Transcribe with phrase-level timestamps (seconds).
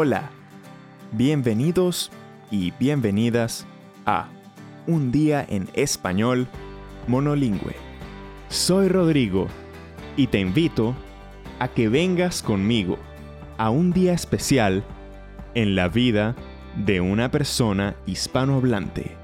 [0.00, 0.30] Hola,
[1.10, 2.12] bienvenidos
[2.52, 3.66] y bienvenidas
[4.06, 4.28] a
[4.86, 6.46] Un día en español
[7.08, 7.74] monolingüe.
[8.48, 9.48] Soy Rodrigo
[10.16, 10.94] y te invito
[11.58, 12.96] a que vengas conmigo
[13.56, 14.84] a un día especial
[15.56, 16.36] en la vida
[16.76, 19.16] de una persona hispanohablante.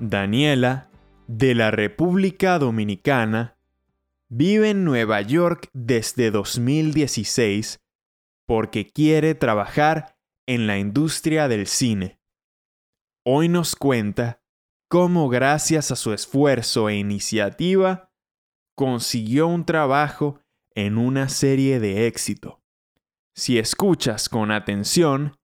[0.00, 0.88] Daniela,
[1.26, 3.58] de la República Dominicana,
[4.30, 7.83] vive en Nueva York desde 2016
[8.46, 10.16] porque quiere trabajar
[10.46, 12.18] en la industria del cine.
[13.26, 14.42] Hoy nos cuenta
[14.90, 18.10] cómo gracias a su esfuerzo e iniciativa
[18.76, 20.40] consiguió un trabajo
[20.74, 22.60] en una serie de éxito.
[23.34, 25.36] Si escuchas con atención,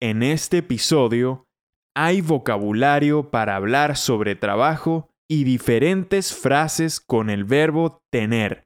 [0.00, 1.46] en este episodio
[1.94, 8.64] hay vocabulario para hablar sobre trabajo y diferentes frases con el verbo tener.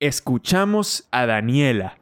[0.00, 1.97] Escuchamos a Daniela.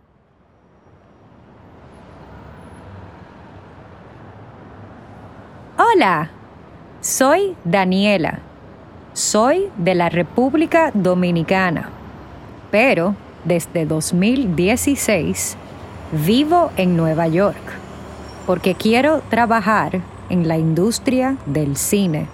[5.97, 6.29] Hola,
[7.01, 8.41] soy Daniela.
[9.15, 11.89] Soy de la República Dominicana,
[12.71, 15.57] pero desde 2016
[16.27, 17.57] vivo en Nueva York
[18.45, 22.27] porque quiero trabajar en la industria del cine.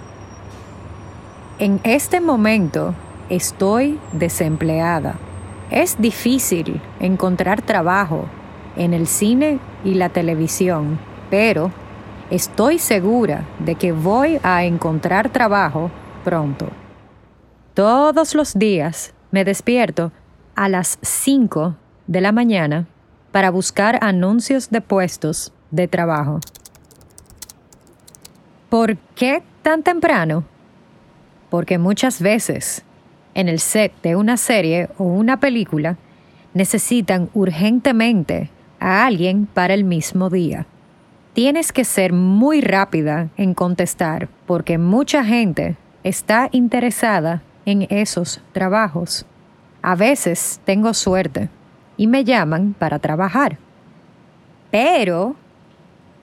[1.61, 2.97] En este momento
[3.29, 5.15] estoy desempleada.
[5.71, 8.25] Es difícil encontrar trabajo
[8.75, 10.99] en el cine y la televisión,
[11.31, 11.71] pero
[12.33, 15.91] Estoy segura de que voy a encontrar trabajo
[16.25, 16.67] pronto.
[17.75, 20.13] Todos los días me despierto
[20.55, 22.87] a las 5 de la mañana
[23.33, 26.41] para buscar anuncios de puestos de trabajo.
[28.71, 30.45] ¿Por qué tan temprano?
[31.51, 32.83] Porque muchas veces
[33.35, 35.99] en el set de una serie o una película
[36.55, 38.49] necesitan urgentemente
[38.81, 40.67] a alguien para el mismo día
[41.35, 49.25] tienes que ser muy rápida en contestar porque mucha gente está interesada en esos trabajos.
[49.83, 51.49] A veces tengo suerte
[51.97, 53.59] y me llaman para trabajar.
[54.71, 55.37] Pero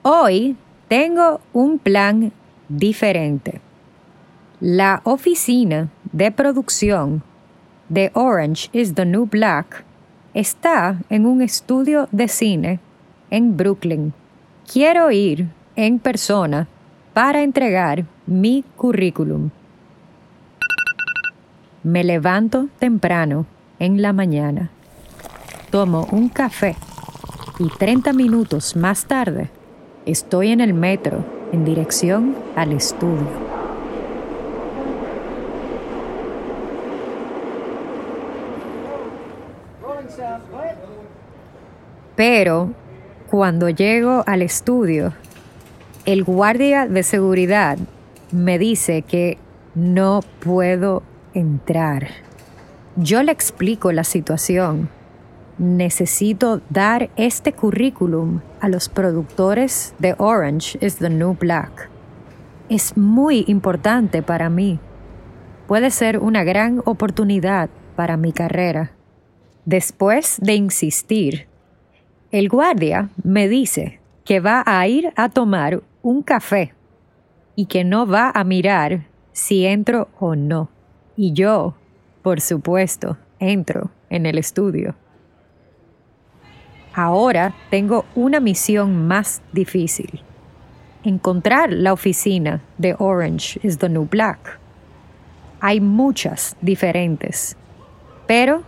[0.02, 0.56] hoy
[0.88, 2.32] tengo un plan
[2.68, 3.60] diferente.
[4.60, 7.22] La oficina de producción
[7.88, 9.84] de Orange is the New Black
[10.34, 12.80] está en un estudio de cine
[13.30, 14.12] en Brooklyn
[14.72, 16.68] quiero ir en persona
[17.12, 19.50] para entregar mi currículum.
[21.82, 23.46] Me levanto temprano
[23.80, 24.70] en la mañana,
[25.70, 26.76] tomo un café
[27.58, 29.50] y 30 minutos más tarde
[30.06, 33.26] estoy en el metro en dirección al estudio.
[42.14, 42.68] Pero
[43.30, 45.12] cuando llego al estudio,
[46.04, 47.78] el guardia de seguridad
[48.32, 49.38] me dice que
[49.76, 52.08] no puedo entrar.
[52.96, 54.88] Yo le explico la situación.
[55.58, 61.88] Necesito dar este currículum a los productores de Orange is the New Black.
[62.68, 64.80] Es muy importante para mí.
[65.68, 68.90] Puede ser una gran oportunidad para mi carrera.
[69.66, 71.49] Después de insistir,
[72.32, 76.74] el guardia me dice que va a ir a tomar un café
[77.56, 80.70] y que no va a mirar si entro o no.
[81.16, 81.74] Y yo,
[82.22, 84.94] por supuesto, entro en el estudio.
[86.94, 90.22] Ahora tengo una misión más difícil.
[91.02, 94.58] Encontrar la oficina de Orange is the New Black.
[95.60, 97.56] Hay muchas diferentes,
[98.26, 98.62] pero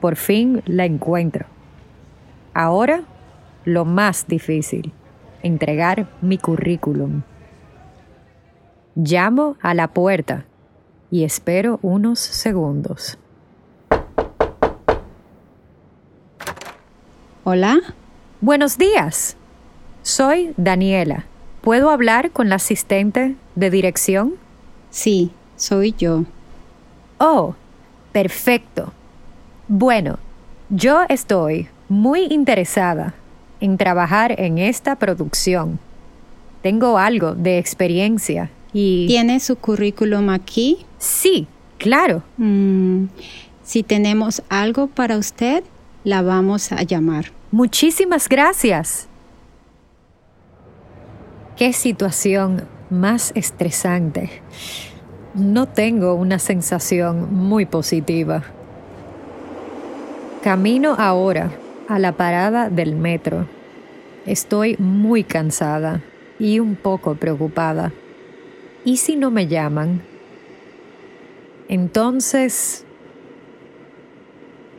[0.00, 1.55] por fin la encuentro.
[2.58, 3.02] Ahora,
[3.66, 4.94] lo más difícil,
[5.42, 7.20] entregar mi currículum.
[8.94, 10.46] Llamo a la puerta
[11.10, 13.18] y espero unos segundos.
[17.44, 17.76] Hola.
[18.40, 19.36] Buenos días.
[20.00, 21.26] Soy Daniela.
[21.60, 24.32] ¿Puedo hablar con la asistente de dirección?
[24.88, 26.24] Sí, soy yo.
[27.18, 27.54] Oh,
[28.12, 28.94] perfecto.
[29.68, 30.18] Bueno,
[30.70, 33.14] yo estoy muy interesada
[33.60, 35.78] en trabajar en esta producción.
[36.62, 39.06] Tengo algo de experiencia y...
[39.06, 40.84] ¿Tiene su currículum aquí?
[40.98, 41.46] Sí,
[41.78, 42.22] claro.
[42.36, 43.06] Mm,
[43.62, 45.62] si tenemos algo para usted,
[46.04, 47.26] la vamos a llamar.
[47.50, 49.08] Muchísimas gracias.
[51.56, 54.42] Qué situación más estresante.
[55.34, 58.42] No tengo una sensación muy positiva.
[60.42, 61.50] Camino ahora
[61.88, 63.46] a la parada del metro.
[64.26, 66.02] Estoy muy cansada
[66.38, 67.92] y un poco preocupada.
[68.84, 70.02] ¿Y si no me llaman?
[71.68, 72.82] Entonces...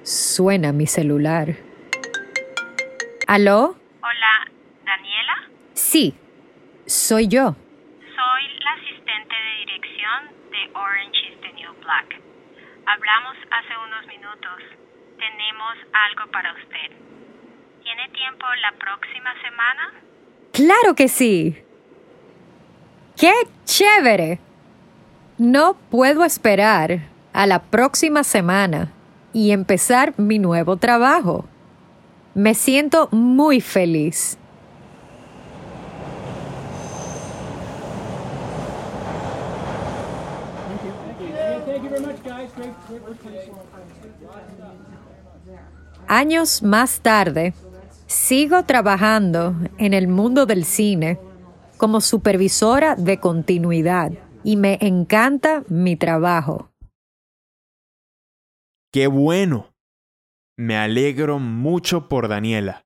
[0.04, 1.56] Suena mi celular.
[3.28, 3.76] ¿Aló?
[4.02, 4.52] Hola,
[4.86, 5.50] Daniela.
[5.74, 6.16] Sí,
[6.86, 7.56] soy yo.
[8.16, 12.22] Soy la asistente de dirección de Orange is the New Black.
[12.86, 14.87] Hablamos hace unos minutos.
[15.18, 16.96] Tenemos algo para usted.
[17.84, 19.94] ¿Tiene tiempo la próxima semana?
[20.54, 21.58] Claro que sí.
[23.16, 23.34] ¡Qué
[23.66, 24.40] chévere!
[25.38, 27.00] No puedo esperar
[27.34, 28.92] a la próxima semana
[29.34, 31.46] y empezar mi nuevo trabajo.
[32.34, 34.38] Me siento muy feliz.
[46.08, 47.54] Años más tarde,
[48.08, 51.20] sigo trabajando en el mundo del cine
[51.78, 54.12] como supervisora de continuidad
[54.44, 56.72] y me encanta mi trabajo.
[58.92, 59.74] ¡Qué bueno!
[60.58, 62.86] Me alegro mucho por Daniela.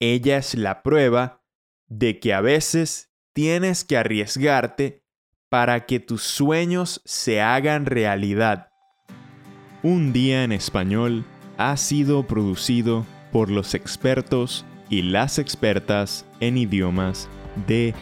[0.00, 1.42] Ella es la prueba
[1.88, 5.02] de que a veces tienes que arriesgarte
[5.50, 8.70] para que tus sueños se hagan realidad.
[9.88, 11.24] Un día en español
[11.58, 17.28] ha sido producido por los expertos y las expertas en idiomas
[17.68, 17.94] de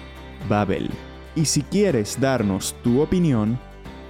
[0.48, 0.88] Babel.
[1.36, 3.58] Y si quieres darnos tu opinión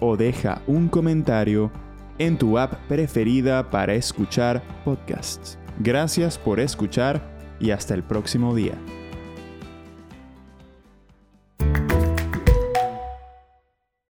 [0.00, 1.70] o deja un comentario
[2.16, 5.58] en tu app preferida para escuchar podcasts.
[5.78, 7.33] Gracias por escuchar
[7.64, 8.74] y hasta el próximo día.